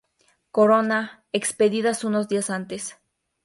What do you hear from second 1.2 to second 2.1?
expedidas